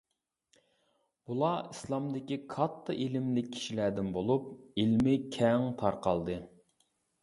بۇلار 1.31 1.67
ئىسلامدىكى 1.75 2.39
كاتتا 2.55 2.97
ئىلىملىك 3.05 3.55
كىشىلەردىن 3.59 4.13
بولۇپ، 4.19 4.53
ئىلمى 4.85 5.19
كەڭ 5.39 5.73
تارقالدى. 5.85 6.45